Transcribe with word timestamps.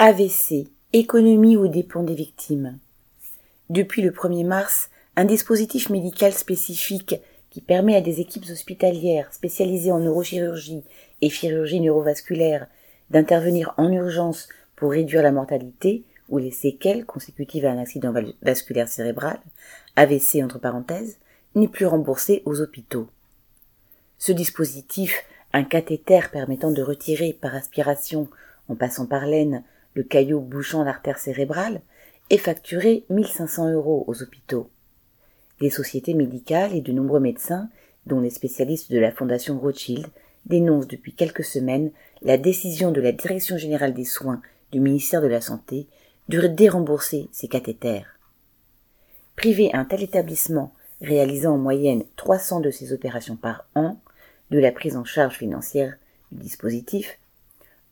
AVC, 0.00 0.68
économie 0.92 1.56
aux 1.56 1.66
dépens 1.66 2.04
des 2.04 2.14
victimes. 2.14 2.78
Depuis 3.68 4.00
le 4.00 4.12
1er 4.12 4.46
mars, 4.46 4.90
un 5.16 5.24
dispositif 5.24 5.90
médical 5.90 6.32
spécifique 6.32 7.16
qui 7.50 7.60
permet 7.60 7.96
à 7.96 8.00
des 8.00 8.20
équipes 8.20 8.48
hospitalières 8.48 9.34
spécialisées 9.34 9.90
en 9.90 9.98
neurochirurgie 9.98 10.84
et 11.20 11.30
chirurgie 11.30 11.80
neurovasculaire 11.80 12.68
d'intervenir 13.10 13.74
en 13.76 13.90
urgence 13.90 14.48
pour 14.76 14.92
réduire 14.92 15.24
la 15.24 15.32
mortalité 15.32 16.04
ou 16.28 16.38
les 16.38 16.52
séquelles 16.52 17.04
consécutives 17.04 17.66
à 17.66 17.72
un 17.72 17.78
accident 17.78 18.14
vasculaire 18.40 18.88
cérébral, 18.88 19.40
AVC 19.96 20.44
entre 20.44 20.60
parenthèses, 20.60 21.18
n'est 21.56 21.66
plus 21.66 21.86
remboursé 21.86 22.44
aux 22.44 22.60
hôpitaux. 22.60 23.08
Ce 24.18 24.30
dispositif, 24.30 25.24
un 25.52 25.64
cathéter 25.64 26.20
permettant 26.30 26.70
de 26.70 26.82
retirer 26.82 27.32
par 27.32 27.56
aspiration, 27.56 28.28
en 28.68 28.76
passant 28.76 29.06
par 29.06 29.26
l'aine, 29.26 29.64
le 29.98 30.04
caillot 30.04 30.40
bouchant 30.40 30.84
l'artère 30.84 31.18
cérébrale, 31.18 31.80
est 32.30 32.38
facturé 32.38 33.04
1500 33.10 33.72
euros 33.72 34.04
aux 34.06 34.22
hôpitaux. 34.22 34.70
Les 35.60 35.70
sociétés 35.70 36.14
médicales 36.14 36.72
et 36.72 36.80
de 36.80 36.92
nombreux 36.92 37.18
médecins, 37.18 37.68
dont 38.06 38.20
les 38.20 38.30
spécialistes 38.30 38.92
de 38.92 38.98
la 39.00 39.10
Fondation 39.10 39.58
Rothschild, 39.58 40.06
dénoncent 40.46 40.86
depuis 40.86 41.14
quelques 41.14 41.42
semaines 41.42 41.90
la 42.22 42.38
décision 42.38 42.92
de 42.92 43.00
la 43.00 43.10
Direction 43.10 43.58
générale 43.58 43.92
des 43.92 44.04
soins 44.04 44.40
du 44.70 44.78
ministère 44.78 45.20
de 45.20 45.26
la 45.26 45.40
Santé 45.40 45.88
de 46.28 46.46
dérembourser 46.46 47.28
ces 47.32 47.48
cathéters. 47.48 48.20
Priver 49.34 49.74
un 49.74 49.84
tel 49.84 50.04
établissement, 50.04 50.72
réalisant 51.00 51.54
en 51.54 51.58
moyenne 51.58 52.04
300 52.14 52.60
de 52.60 52.70
ces 52.70 52.92
opérations 52.92 53.36
par 53.36 53.66
an, 53.74 54.00
de 54.52 54.60
la 54.60 54.70
prise 54.70 54.96
en 54.96 55.04
charge 55.04 55.34
financière 55.34 55.96
du 56.30 56.40
dispositif, 56.40 57.18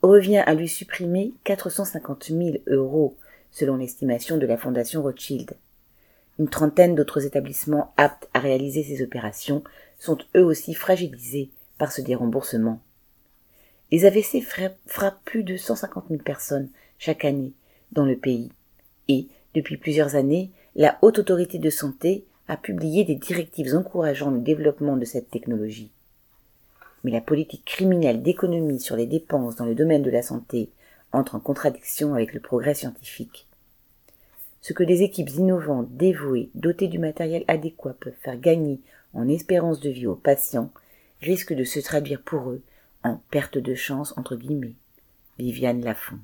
revient 0.06 0.42
à 0.46 0.54
lui 0.54 0.68
supprimer 0.68 1.32
450 1.44 2.26
000 2.26 2.56
euros 2.66 3.16
selon 3.50 3.76
l'estimation 3.76 4.36
de 4.36 4.46
la 4.46 4.56
Fondation 4.56 5.02
Rothschild. 5.02 5.56
Une 6.38 6.48
trentaine 6.48 6.94
d'autres 6.94 7.24
établissements 7.24 7.94
aptes 7.96 8.28
à 8.34 8.40
réaliser 8.40 8.82
ces 8.82 9.02
opérations 9.02 9.64
sont 9.98 10.18
eux 10.36 10.44
aussi 10.44 10.74
fragilisés 10.74 11.50
par 11.78 11.92
ce 11.92 12.02
déremboursement. 12.02 12.80
Les 13.90 14.04
AVC 14.04 14.42
frappent 14.86 15.24
plus 15.24 15.44
de 15.44 15.56
150 15.56 16.06
000 16.10 16.22
personnes 16.22 16.68
chaque 16.98 17.24
année 17.24 17.52
dans 17.92 18.04
le 18.04 18.16
pays 18.16 18.50
et, 19.08 19.28
depuis 19.54 19.76
plusieurs 19.76 20.16
années, 20.16 20.50
la 20.74 20.98
Haute 21.00 21.18
Autorité 21.18 21.58
de 21.58 21.70
Santé 21.70 22.26
a 22.48 22.56
publié 22.56 23.04
des 23.04 23.14
directives 23.14 23.74
encourageant 23.74 24.30
le 24.30 24.40
développement 24.40 24.96
de 24.96 25.04
cette 25.04 25.30
technologie 25.30 25.90
mais 27.06 27.12
la 27.12 27.20
politique 27.20 27.64
criminelle 27.64 28.20
d'économie 28.20 28.80
sur 28.80 28.96
les 28.96 29.06
dépenses 29.06 29.54
dans 29.54 29.64
le 29.64 29.76
domaine 29.76 30.02
de 30.02 30.10
la 30.10 30.22
santé 30.22 30.70
entre 31.12 31.36
en 31.36 31.38
contradiction 31.40 32.14
avec 32.14 32.34
le 32.34 32.40
progrès 32.40 32.74
scientifique. 32.74 33.46
Ce 34.60 34.72
que 34.72 34.82
des 34.82 35.02
équipes 35.02 35.30
innovantes, 35.30 35.86
dévouées, 35.92 36.50
dotées 36.56 36.88
du 36.88 36.98
matériel 36.98 37.44
adéquat 37.46 37.94
peuvent 38.00 38.12
faire 38.22 38.40
gagner 38.40 38.80
en 39.14 39.28
espérance 39.28 39.78
de 39.78 39.88
vie 39.88 40.08
aux 40.08 40.16
patients 40.16 40.72
risque 41.22 41.52
de 41.52 41.62
se 41.62 41.78
traduire 41.78 42.22
pour 42.22 42.50
eux 42.50 42.62
en 43.04 43.20
perte 43.30 43.56
de 43.56 43.76
chance 43.76 44.12
entre 44.16 44.34
guillemets. 44.34 44.74
Viviane 45.38 45.84
Lafont. 45.84 46.18